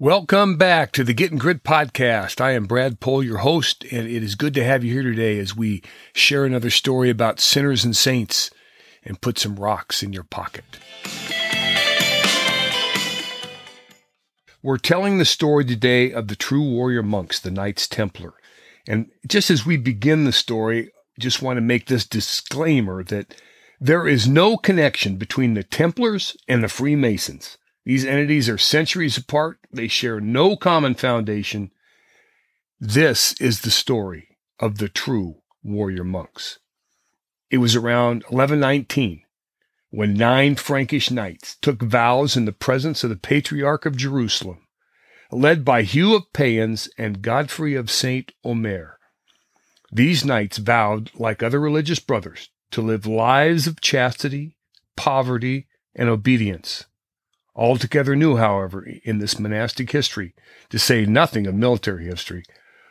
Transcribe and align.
Welcome 0.00 0.56
back 0.56 0.92
to 0.92 1.04
the 1.04 1.12
Getting 1.12 1.36
Grit 1.36 1.62
podcast. 1.62 2.40
I 2.40 2.52
am 2.52 2.64
Brad 2.64 3.00
Pohl, 3.00 3.22
your 3.22 3.36
host, 3.36 3.84
and 3.92 4.08
it 4.08 4.22
is 4.22 4.34
good 4.34 4.54
to 4.54 4.64
have 4.64 4.82
you 4.82 4.94
here 4.94 5.02
today 5.02 5.38
as 5.38 5.54
we 5.54 5.82
share 6.14 6.46
another 6.46 6.70
story 6.70 7.10
about 7.10 7.38
sinners 7.38 7.84
and 7.84 7.94
saints 7.94 8.50
and 9.04 9.20
put 9.20 9.38
some 9.38 9.56
rocks 9.56 10.02
in 10.02 10.14
your 10.14 10.24
pocket. 10.24 10.64
We're 14.62 14.78
telling 14.78 15.18
the 15.18 15.26
story 15.26 15.66
today 15.66 16.14
of 16.14 16.28
the 16.28 16.34
true 16.34 16.66
warrior 16.66 17.02
monks, 17.02 17.38
the 17.38 17.50
Knights 17.50 17.86
Templar. 17.86 18.32
And 18.88 19.10
just 19.28 19.50
as 19.50 19.66
we 19.66 19.76
begin 19.76 20.24
the 20.24 20.32
story, 20.32 20.92
just 21.18 21.42
want 21.42 21.58
to 21.58 21.60
make 21.60 21.88
this 21.88 22.06
disclaimer 22.06 23.04
that 23.04 23.34
there 23.78 24.08
is 24.08 24.26
no 24.26 24.56
connection 24.56 25.16
between 25.16 25.52
the 25.52 25.62
Templars 25.62 26.38
and 26.48 26.64
the 26.64 26.68
Freemasons. 26.68 27.58
These 27.84 28.04
entities 28.04 28.48
are 28.48 28.58
centuries 28.58 29.16
apart. 29.16 29.58
They 29.72 29.88
share 29.88 30.20
no 30.20 30.56
common 30.56 30.94
foundation. 30.94 31.70
This 32.78 33.34
is 33.40 33.60
the 33.60 33.70
story 33.70 34.36
of 34.58 34.78
the 34.78 34.88
true 34.88 35.36
warrior 35.62 36.04
monks. 36.04 36.58
It 37.50 37.58
was 37.58 37.74
around 37.74 38.22
1119 38.24 39.22
when 39.90 40.14
nine 40.14 40.54
Frankish 40.54 41.10
knights 41.10 41.56
took 41.60 41.82
vows 41.82 42.36
in 42.36 42.44
the 42.44 42.52
presence 42.52 43.02
of 43.02 43.10
the 43.10 43.16
Patriarch 43.16 43.84
of 43.84 43.96
Jerusalem, 43.96 44.66
led 45.32 45.64
by 45.64 45.82
Hugh 45.82 46.14
of 46.14 46.32
Payens 46.32 46.88
and 46.96 47.22
Godfrey 47.22 47.74
of 47.74 47.90
St. 47.90 48.32
Omer. 48.44 48.98
These 49.92 50.24
knights 50.24 50.58
vowed, 50.58 51.10
like 51.14 51.42
other 51.42 51.58
religious 51.58 51.98
brothers, 51.98 52.50
to 52.70 52.80
live 52.80 53.04
lives 53.04 53.66
of 53.66 53.80
chastity, 53.80 54.56
poverty, 54.96 55.66
and 55.94 56.08
obedience. 56.08 56.86
Altogether 57.60 58.16
new, 58.16 58.36
however, 58.36 58.88
in 59.04 59.18
this 59.18 59.38
monastic 59.38 59.92
history, 59.92 60.32
to 60.70 60.78
say 60.78 61.04
nothing 61.04 61.46
of 61.46 61.54
military 61.54 62.06
history, 62.06 62.42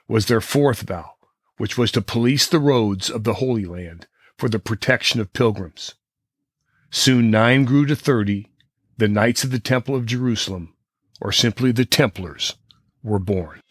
was 0.08 0.28
their 0.28 0.42
fourth 0.42 0.82
vow, 0.84 1.16
which 1.58 1.76
was 1.76 1.92
to 1.92 2.04
police 2.04 2.46
the 2.46 2.60
roads 2.60 3.10
of 3.10 3.24
the 3.24 3.34
Holy 3.36 3.66
Land 3.66 4.06
for 4.38 4.48
the 4.48 4.60
protection 4.60 5.20
of 5.20 5.34
pilgrims. 5.34 5.96
Soon 6.92 7.32
nine 7.32 7.66
grew 7.66 7.88
to 7.88 7.96
thirty. 7.96 8.52
The 8.96 9.08
Knights 9.08 9.44
of 9.44 9.50
the 9.50 9.60
Temple 9.60 9.96
of 9.96 10.06
Jerusalem, 10.06 10.76
or 11.20 11.32
simply 11.32 11.72
the 11.72 11.86
Templars, 11.86 12.54
were 13.02 13.18
born. 13.18 13.62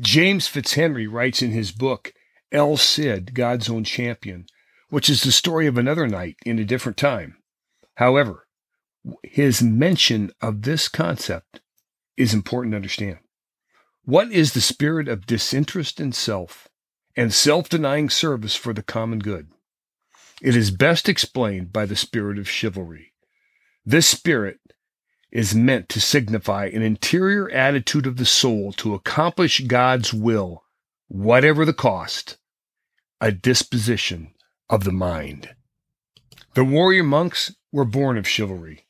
James 0.00 0.48
Fitzhenry 0.48 1.06
writes 1.06 1.42
in 1.42 1.52
his 1.52 1.70
book, 1.70 2.12
El 2.50 2.76
Cid, 2.76 3.34
God's 3.34 3.70
Own 3.70 3.84
Champion, 3.84 4.46
which 4.90 5.08
is 5.08 5.22
the 5.22 5.32
story 5.32 5.66
of 5.66 5.76
another 5.76 6.06
knight 6.06 6.36
in 6.44 6.58
a 6.58 6.64
different 6.64 6.96
time. 6.96 7.36
However, 7.96 8.46
his 9.22 9.62
mention 9.62 10.30
of 10.40 10.62
this 10.62 10.88
concept 10.88 11.60
is 12.16 12.34
important 12.34 12.72
to 12.72 12.76
understand. 12.76 13.18
What 14.04 14.32
is 14.32 14.52
the 14.52 14.60
spirit 14.60 15.08
of 15.08 15.26
disinterest 15.26 16.00
in 16.00 16.12
self 16.12 16.68
and 17.16 17.32
self 17.32 17.68
denying 17.68 18.08
service 18.08 18.56
for 18.56 18.72
the 18.72 18.82
common 18.82 19.18
good? 19.18 19.48
It 20.40 20.56
is 20.56 20.70
best 20.70 21.08
explained 21.08 21.72
by 21.72 21.84
the 21.84 21.96
spirit 21.96 22.38
of 22.38 22.48
chivalry. 22.48 23.12
This 23.84 24.08
spirit 24.08 24.58
is 25.30 25.54
meant 25.54 25.88
to 25.90 26.00
signify 26.00 26.66
an 26.66 26.82
interior 26.82 27.50
attitude 27.50 28.06
of 28.06 28.16
the 28.16 28.24
soul 28.24 28.72
to 28.72 28.94
accomplish 28.94 29.60
God's 29.60 30.14
will, 30.14 30.64
whatever 31.08 31.64
the 31.64 31.74
cost, 31.74 32.38
a 33.20 33.30
disposition 33.30 34.32
of 34.70 34.84
the 34.84 34.92
mind. 34.92 35.54
The 36.54 36.64
warrior 36.64 37.04
monks 37.04 37.54
were 37.72 37.84
born 37.84 38.16
of 38.16 38.28
chivalry. 38.28 38.86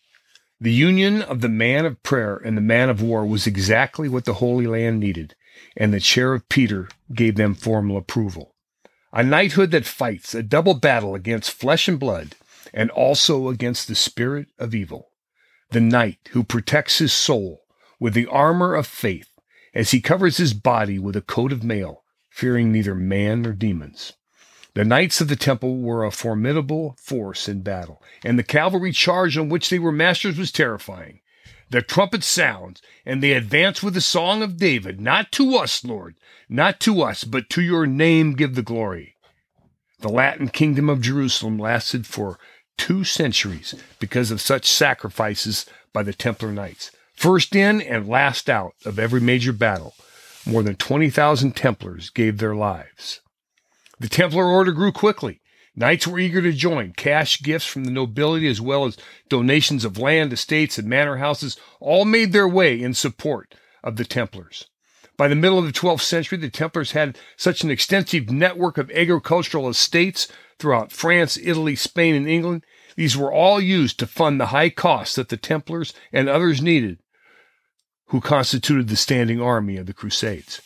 The 0.60 0.72
union 0.72 1.22
of 1.22 1.40
the 1.40 1.48
man 1.48 1.86
of 1.86 2.02
prayer 2.02 2.36
and 2.36 2.56
the 2.56 2.62
man 2.62 2.90
of 2.90 3.02
war 3.02 3.24
was 3.26 3.46
exactly 3.46 4.08
what 4.08 4.24
the 4.24 4.34
Holy 4.34 4.66
Land 4.66 5.00
needed, 5.00 5.36
and 5.76 5.92
the 5.92 6.00
chair 6.00 6.34
of 6.34 6.48
Peter 6.48 6.88
gave 7.14 7.36
them 7.36 7.54
formal 7.54 7.96
approval. 7.96 8.54
A 9.12 9.22
knighthood 9.22 9.70
that 9.70 9.86
fights 9.86 10.34
a 10.34 10.42
double 10.42 10.74
battle 10.74 11.14
against 11.14 11.52
flesh 11.52 11.88
and 11.88 11.98
blood, 11.98 12.34
and 12.74 12.90
also 12.90 13.48
against 13.48 13.88
the 13.88 13.94
spirit 13.94 14.48
of 14.58 14.74
evil 14.74 15.08
the 15.70 15.80
knight 15.80 16.18
who 16.30 16.42
protects 16.42 16.98
his 16.98 17.12
soul 17.12 17.62
with 18.00 18.14
the 18.14 18.26
armor 18.26 18.74
of 18.74 18.86
faith 18.86 19.28
as 19.74 19.90
he 19.90 20.00
covers 20.00 20.38
his 20.38 20.54
body 20.54 20.98
with 20.98 21.14
a 21.14 21.20
coat 21.20 21.52
of 21.52 21.62
mail, 21.62 22.04
fearing 22.30 22.72
neither 22.72 22.94
man 22.94 23.42
nor 23.42 23.52
demons. 23.52 24.14
The 24.74 24.84
knights 24.84 25.20
of 25.20 25.28
the 25.28 25.36
temple 25.36 25.78
were 25.78 26.04
a 26.04 26.10
formidable 26.10 26.96
force 27.00 27.48
in 27.48 27.62
battle, 27.62 28.02
and 28.24 28.38
the 28.38 28.44
cavalry 28.44 28.92
charge 28.92 29.36
on 29.36 29.48
which 29.48 29.70
they 29.70 29.78
were 29.78 29.92
masters 29.92 30.38
was 30.38 30.52
terrifying. 30.52 31.20
The 31.70 31.82
trumpet 31.82 32.24
sounds, 32.24 32.80
and 33.04 33.22
they 33.22 33.32
advance 33.32 33.82
with 33.82 33.94
the 33.94 34.00
song 34.00 34.42
of 34.42 34.56
David, 34.56 35.00
Not 35.00 35.32
to 35.32 35.56
us, 35.56 35.84
Lord, 35.84 36.14
not 36.48 36.80
to 36.80 37.02
us, 37.02 37.24
but 37.24 37.50
to 37.50 37.62
your 37.62 37.86
name 37.86 38.34
give 38.34 38.54
the 38.54 38.62
glory. 38.62 39.16
The 40.00 40.08
Latin 40.08 40.48
kingdom 40.48 40.88
of 40.88 41.02
Jerusalem 41.02 41.58
lasted 41.58 42.06
for 42.06 42.38
two 42.76 43.04
centuries 43.04 43.74
because 43.98 44.30
of 44.30 44.40
such 44.40 44.64
sacrifices 44.64 45.66
by 45.92 46.02
the 46.02 46.14
Templar 46.14 46.52
Knights. 46.52 46.90
First 47.14 47.56
in 47.56 47.82
and 47.82 48.08
last 48.08 48.48
out 48.48 48.74
of 48.84 48.98
every 48.98 49.20
major 49.20 49.52
battle, 49.52 49.94
more 50.46 50.62
than 50.62 50.76
20,000 50.76 51.56
Templars 51.56 52.10
gave 52.10 52.38
their 52.38 52.54
lives. 52.54 53.20
The 54.00 54.08
Templar 54.08 54.44
order 54.44 54.72
grew 54.72 54.92
quickly. 54.92 55.40
Knights 55.74 56.06
were 56.06 56.18
eager 56.18 56.42
to 56.42 56.52
join. 56.52 56.92
Cash 56.92 57.40
gifts 57.42 57.66
from 57.66 57.84
the 57.84 57.90
nobility, 57.90 58.48
as 58.48 58.60
well 58.60 58.84
as 58.84 58.96
donations 59.28 59.84
of 59.84 59.98
land, 59.98 60.32
estates, 60.32 60.78
and 60.78 60.88
manor 60.88 61.18
houses, 61.18 61.56
all 61.80 62.04
made 62.04 62.32
their 62.32 62.48
way 62.48 62.80
in 62.80 62.94
support 62.94 63.54
of 63.84 63.96
the 63.96 64.04
Templars. 64.04 64.66
By 65.16 65.28
the 65.28 65.34
middle 65.34 65.58
of 65.58 65.66
the 65.66 65.72
12th 65.72 66.02
century, 66.02 66.38
the 66.38 66.50
Templars 66.50 66.92
had 66.92 67.18
such 67.36 67.62
an 67.62 67.70
extensive 67.70 68.30
network 68.30 68.78
of 68.78 68.90
agricultural 68.92 69.68
estates 69.68 70.28
throughout 70.58 70.92
France, 70.92 71.36
Italy, 71.40 71.76
Spain, 71.76 72.14
and 72.14 72.28
England. 72.28 72.64
These 72.96 73.16
were 73.16 73.32
all 73.32 73.60
used 73.60 73.98
to 73.98 74.06
fund 74.06 74.40
the 74.40 74.46
high 74.46 74.70
costs 74.70 75.16
that 75.16 75.28
the 75.28 75.36
Templars 75.36 75.92
and 76.12 76.28
others 76.28 76.62
needed, 76.62 76.98
who 78.06 78.20
constituted 78.20 78.88
the 78.88 78.96
standing 78.96 79.40
army 79.40 79.76
of 79.76 79.86
the 79.86 79.94
Crusades. 79.94 80.60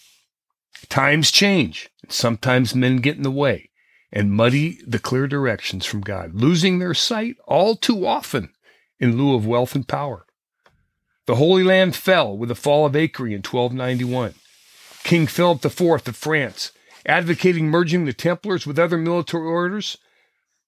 Times 0.89 1.31
change, 1.31 1.91
and 2.03 2.13
sometimes 2.13 2.75
men 2.75 2.97
get 2.99 3.17
in 3.17 3.23
the 3.23 3.31
way 3.31 3.71
and 4.13 4.33
muddy 4.33 4.79
the 4.87 4.99
clear 4.99 5.27
directions 5.27 5.87
from 5.87 6.03
God, 6.03 6.35
losing 6.35 6.79
their 6.79 6.95
sight 6.95 7.37
all 7.47 7.77
too 7.77 8.07
often 8.07 8.53
in 9.01 9.17
lieu 9.17 9.35
of 9.35 9.47
wealth 9.47 9.75
and 9.75 9.89
power. 9.89 10.27
The 11.27 11.37
Holy 11.37 11.63
Land 11.63 11.97
fell 11.97 12.37
with 12.37 12.49
the 12.49 12.55
fall 12.55 12.85
of 12.85 12.97
Acre 12.97 13.27
in 13.27 13.43
1291. 13.43 14.35
King 15.05 15.27
Philip 15.27 15.65
IV 15.65 16.09
of 16.09 16.17
France 16.17 16.73
advocating 17.07 17.69
merging 17.69 18.05
the 18.05 18.13
Templars 18.13 18.67
with 18.67 18.79
other 18.79 18.99
military 18.99 19.45
orders, 19.45 19.99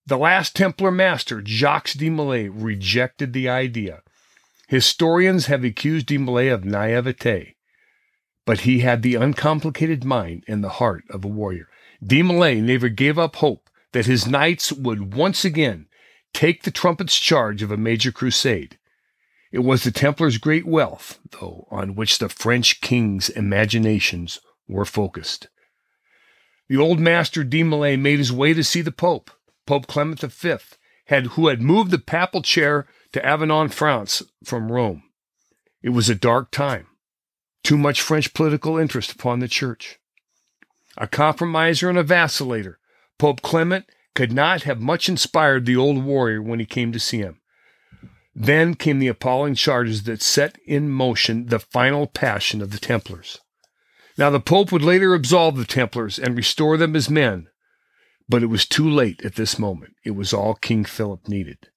the 0.07 0.19
last 0.19 0.55
Templar 0.55 0.91
master, 0.91 1.43
Jacques 1.45 1.93
de 1.93 2.11
Molay, 2.11 2.49
rejected 2.49 3.33
the 3.33 3.49
idea. 3.49 4.03
Historians 4.69 5.47
have 5.47 5.65
accused 5.65 6.07
de 6.07 6.19
Molay 6.19 6.49
of 6.49 6.65
naivete, 6.65 7.53
but 8.47 8.60
he 8.60 8.81
had 8.81 9.03
the 9.03 9.15
uncomplicated 9.15 10.05
mind 10.05 10.44
and 10.47 10.62
the 10.62 10.69
heart 10.81 11.05
of 11.10 11.25
a 11.25 11.28
warrior. 11.28 11.69
De 12.05 12.22
Molay 12.22 12.60
never 12.60 12.88
gave 12.88 13.19
up 13.19 13.37
hope 13.37 13.71
that 13.93 14.06
his 14.06 14.27
knights 14.27 14.72
would 14.72 15.15
once 15.15 15.44
again 15.44 15.87
take 16.32 16.62
the 16.62 16.71
trumpet's 16.71 17.19
charge 17.19 17.62
of 17.62 17.71
a 17.71 17.77
major 17.77 18.12
crusade. 18.12 18.78
It 19.53 19.60
was 19.60 19.84
the 19.84 19.93
Templars' 19.93 20.38
great 20.38 20.66
wealth, 20.66 21.21
though, 21.31 21.69
on 21.71 21.94
which 21.94 22.19
the 22.19 22.28
French 22.28 22.81
king's 22.81 23.28
imaginations 23.28 24.41
were 24.66 24.84
focused. 24.84 25.49
The 26.69 26.77
old 26.77 26.99
master 26.99 27.44
de 27.44 27.62
Molay 27.62 27.97
made 27.97 28.19
his 28.19 28.33
way 28.33 28.53
to 28.53 28.65
see 28.65 28.81
the 28.81 28.91
Pope. 28.91 29.31
Pope 29.66 29.87
Clement 29.87 30.21
V, 30.21 30.56
had, 31.07 31.27
who 31.28 31.48
had 31.48 31.63
moved 31.63 31.91
the 31.91 31.98
papal 31.98 32.42
chair 32.42 32.86
to 33.13 33.24
Avignon, 33.24 33.69
France, 33.69 34.22
from 34.42 34.72
Rome. 34.72 35.04
It 35.83 35.91
was 35.91 36.09
a 36.09 36.15
dark 36.15 36.51
time. 36.51 36.86
Too 37.65 37.77
much 37.78 38.01
French 38.03 38.33
political 38.34 38.78
interest 38.78 39.11
upon 39.11 39.41
the 39.41 39.49
church. 39.49 39.99
A 40.97 41.09
compromiser 41.09 41.89
and 41.89 41.99
a 41.99 42.05
vacillator, 42.05 42.75
Pope 43.19 43.43
Clement 43.43 43.87
could 44.15 44.33
not 44.33 44.63
have 44.63 44.81
much 44.81 45.09
inspired 45.09 45.66
the 45.66 45.75
old 45.75 46.05
warrior 46.05 46.41
when 46.41 46.61
he 46.61 46.66
came 46.66 46.93
to 46.93 47.01
see 47.01 47.19
him. 47.19 47.41
Then 48.34 48.75
came 48.75 48.99
the 48.99 49.09
appalling 49.09 49.55
charges 49.55 50.05
that 50.05 50.22
set 50.22 50.59
in 50.66 50.91
motion 50.91 51.47
the 51.47 51.59
final 51.59 52.07
passion 52.07 52.61
of 52.61 52.71
the 52.71 52.78
Templars. 52.78 53.39
Now, 54.19 54.31
the 54.31 54.41
Pope 54.41 54.71
would 54.71 54.83
later 54.83 55.15
absolve 55.15 55.57
the 55.57 55.65
Templars 55.65 56.19
and 56.19 56.37
restore 56.37 56.77
them 56.77 56.95
as 56.95 57.10
men, 57.10 57.49
but 58.28 58.43
it 58.43 58.47
was 58.47 58.67
too 58.67 58.89
late 58.89 59.25
at 59.25 59.37
this 59.37 59.59
moment. 59.59 59.95
It 60.05 60.13
was 60.13 60.33
all 60.33 60.55
King 60.55 60.84
Philip 60.84 61.28
needed. 61.28 61.71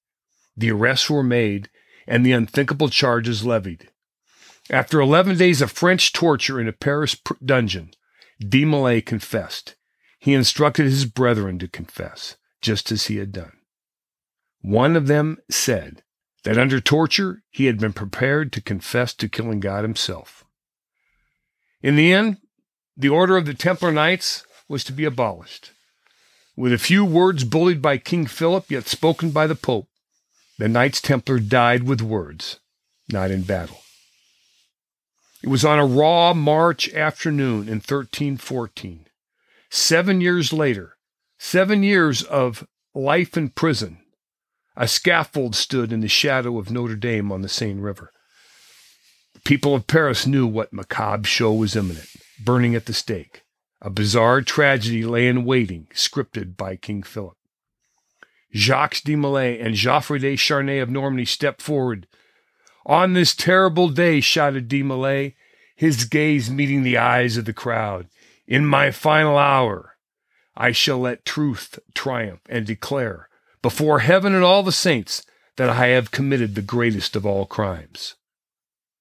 The 0.56 0.70
arrests 0.70 1.08
were 1.08 1.22
made 1.22 1.70
and 2.06 2.24
the 2.24 2.32
unthinkable 2.32 2.88
charges 2.88 3.44
levied. 3.44 3.90
After 4.70 5.00
11 5.00 5.38
days 5.38 5.62
of 5.62 5.72
French 5.72 6.12
torture 6.12 6.60
in 6.60 6.68
a 6.68 6.72
Paris 6.72 7.16
dungeon, 7.44 7.92
de 8.38 8.64
Molay 8.64 9.00
confessed. 9.00 9.74
He 10.18 10.34
instructed 10.34 10.84
his 10.84 11.06
brethren 11.06 11.58
to 11.60 11.68
confess, 11.68 12.36
just 12.60 12.92
as 12.92 13.06
he 13.06 13.16
had 13.16 13.32
done. 13.32 13.52
One 14.60 14.96
of 14.96 15.06
them 15.06 15.38
said, 15.48 16.02
that 16.44 16.58
under 16.58 16.80
torture 16.80 17.42
he 17.50 17.66
had 17.66 17.78
been 17.78 17.92
prepared 17.92 18.52
to 18.52 18.62
confess 18.62 19.14
to 19.14 19.28
killing 19.28 19.60
God 19.60 19.84
himself. 19.84 20.44
In 21.82 21.96
the 21.96 22.12
end, 22.12 22.38
the 22.96 23.08
order 23.08 23.36
of 23.36 23.46
the 23.46 23.54
Templar 23.54 23.92
Knights 23.92 24.44
was 24.68 24.84
to 24.84 24.92
be 24.92 25.04
abolished. 25.04 25.72
With 26.56 26.72
a 26.72 26.78
few 26.78 27.04
words 27.04 27.44
bullied 27.44 27.80
by 27.80 27.98
King 27.98 28.26
Philip, 28.26 28.70
yet 28.70 28.86
spoken 28.86 29.30
by 29.30 29.46
the 29.46 29.54
Pope, 29.54 29.88
the 30.58 30.68
Knights 30.68 31.00
Templar 31.00 31.38
died 31.38 31.84
with 31.84 32.02
words, 32.02 32.58
not 33.08 33.30
in 33.30 33.42
battle. 33.42 33.82
It 35.42 35.48
was 35.48 35.64
on 35.64 35.78
a 35.78 35.86
raw 35.86 36.34
March 36.34 36.92
afternoon 36.92 37.68
in 37.68 37.76
1314. 37.76 39.06
Seven 39.70 40.20
years 40.20 40.52
later, 40.52 40.96
seven 41.38 41.82
years 41.82 42.22
of 42.22 42.66
life 42.94 43.36
in 43.36 43.50
prison, 43.50 43.98
a 44.76 44.88
scaffold 44.88 45.54
stood 45.54 45.92
in 45.92 46.00
the 46.00 46.08
shadow 46.08 46.58
of 46.58 46.70
Notre 46.70 46.96
Dame 46.96 47.30
on 47.30 47.42
the 47.42 47.48
Seine 47.48 47.80
River. 47.80 48.12
The 49.34 49.40
people 49.40 49.74
of 49.74 49.86
Paris 49.86 50.26
knew 50.26 50.46
what 50.46 50.72
macabre 50.72 51.26
show 51.26 51.52
was 51.52 51.76
imminent, 51.76 52.08
burning 52.42 52.74
at 52.74 52.86
the 52.86 52.92
stake. 52.92 53.42
A 53.80 53.90
bizarre 53.90 54.42
tragedy 54.42 55.04
lay 55.04 55.28
in 55.28 55.44
waiting, 55.44 55.86
scripted 55.94 56.56
by 56.56 56.74
King 56.74 57.04
Philip. 57.04 57.36
Jacques 58.54 59.02
de 59.04 59.14
Molay 59.14 59.60
and 59.60 59.74
Joffre 59.74 60.20
de 60.20 60.36
Charnay 60.36 60.82
of 60.82 60.90
Normandy 60.90 61.24
stepped 61.24 61.62
forward. 61.62 62.08
On 62.88 63.12
this 63.12 63.34
terrible 63.34 63.90
day, 63.90 64.20
shouted 64.20 64.66
de 64.66 64.82
Molay, 64.82 65.34
his 65.76 66.06
gaze 66.06 66.50
meeting 66.50 66.82
the 66.82 66.96
eyes 66.96 67.36
of 67.36 67.44
the 67.44 67.52
crowd, 67.52 68.08
in 68.46 68.64
my 68.64 68.90
final 68.90 69.36
hour, 69.36 69.98
I 70.56 70.72
shall 70.72 70.98
let 70.98 71.26
truth 71.26 71.78
triumph 71.94 72.40
and 72.48 72.66
declare 72.66 73.28
before 73.60 73.98
heaven 73.98 74.34
and 74.34 74.42
all 74.42 74.62
the 74.62 74.72
saints 74.72 75.22
that 75.56 75.68
I 75.68 75.88
have 75.88 76.10
committed 76.10 76.54
the 76.54 76.62
greatest 76.62 77.14
of 77.14 77.26
all 77.26 77.44
crimes. 77.44 78.14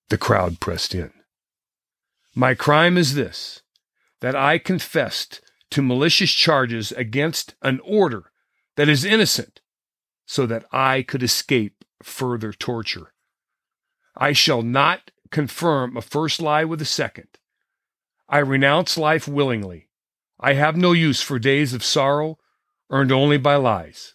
The 0.10 0.18
crowd 0.18 0.60
pressed 0.60 0.94
in. 0.94 1.14
My 2.36 2.56
crime 2.56 2.98
is 2.98 3.16
this 3.16 3.62
that 4.20 4.36
I 4.36 4.58
confessed 4.58 5.40
to 5.72 5.82
malicious 5.82 6.32
charges 6.32 6.92
against 6.92 7.56
an 7.62 7.80
order 7.86 8.32
that 8.76 8.90
is 8.90 9.06
innocent 9.06 9.62
so 10.26 10.46
that 10.46 10.66
I 10.74 11.04
could 11.04 11.24
escape 11.24 11.86
further 12.04 12.52
torture. 12.52 13.14
I 14.18 14.34
shall 14.34 14.62
not 14.62 15.12
confirm 15.32 15.96
a 15.96 16.02
first 16.02 16.42
lie 16.42 16.64
with 16.64 16.82
a 16.82 16.86
second. 16.86 17.28
I 18.28 18.40
renounce 18.40 18.98
life 18.98 19.28
willingly. 19.28 19.90
I 20.40 20.54
have 20.54 20.76
no 20.76 20.92
use 20.92 21.22
for 21.22 21.40
days 21.40 21.74
of 21.74 21.84
sorrow 21.84 22.38
earned 22.90 23.12
only 23.12 23.38
by 23.38 23.56
lies. 23.56 24.14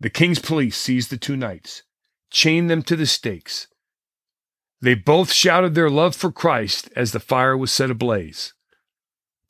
The 0.00 0.10
king's 0.10 0.38
police 0.38 0.76
seized 0.76 1.10
the 1.10 1.16
two 1.16 1.36
knights, 1.36 1.82
chained 2.30 2.70
them 2.70 2.82
to 2.82 2.96
the 2.96 3.06
stakes. 3.06 3.68
They 4.80 4.94
both 4.94 5.32
shouted 5.32 5.74
their 5.74 5.90
love 5.90 6.14
for 6.14 6.30
Christ 6.30 6.88
as 6.94 7.12
the 7.12 7.20
fire 7.20 7.56
was 7.56 7.72
set 7.72 7.90
ablaze 7.90 8.52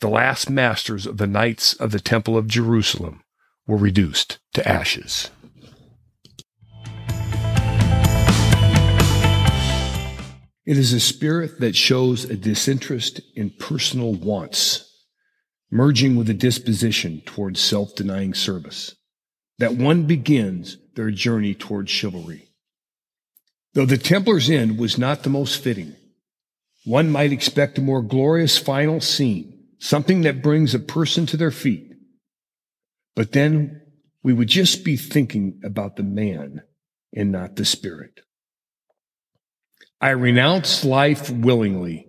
the 0.01 0.09
last 0.09 0.49
masters 0.49 1.07
of 1.07 1.17
the 1.17 1.27
Knights 1.27 1.73
of 1.75 1.91
the 1.91 1.99
Temple 1.99 2.37
of 2.37 2.47
Jerusalem 2.47 3.23
were 3.67 3.77
reduced 3.77 4.39
to 4.55 4.67
ashes. 4.67 5.31
It 10.69 10.77
is 10.77 10.93
a 10.93 11.01
spirit 11.01 11.61
that 11.61 11.75
shows 11.75 12.25
a 12.27 12.37
disinterest 12.37 13.23
in 13.35 13.49
personal 13.59 14.13
wants, 14.13 14.87
merging 15.71 16.15
with 16.15 16.29
a 16.29 16.35
disposition 16.35 17.23
towards 17.25 17.59
self 17.59 17.95
denying 17.95 18.35
service, 18.35 18.95
that 19.57 19.77
one 19.77 20.07
begins 20.07 20.77
their 20.95 21.11
journey 21.11 21.55
towards 21.55 21.91
chivalry. 21.91 22.51
Though 23.73 23.87
the 23.87 23.97
Templar's 23.97 24.51
end 24.51 24.79
was 24.79 24.99
not 24.99 25.23
the 25.23 25.31
most 25.31 25.63
fitting, 25.63 25.97
one 26.85 27.11
might 27.11 27.33
expect 27.33 27.79
a 27.79 27.81
more 27.81 28.03
glorious 28.03 28.59
final 28.59 29.01
scene 29.01 29.55
something 29.79 30.21
that 30.21 30.43
brings 30.43 30.75
a 30.75 30.79
person 30.79 31.25
to 31.25 31.39
their 31.39 31.51
feet. 31.51 31.93
But 33.17 33.33
then 33.33 33.81
we 34.23 34.35
would 34.35 34.49
just 34.49 34.85
be 34.85 34.99
thinking 34.99 35.63
about 35.65 35.97
the 35.97 36.03
man 36.03 36.61
and 37.15 37.33
not 37.33 37.57
the 37.57 37.65
spirit. 37.65 38.21
I 40.01 40.11
renounce 40.11 40.85
life 40.85 41.29
willingly, 41.29 42.07